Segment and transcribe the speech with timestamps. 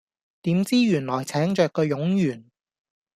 [0.41, 2.49] 點知原來請著個冗員